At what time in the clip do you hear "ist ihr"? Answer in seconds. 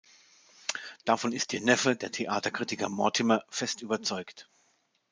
1.31-1.61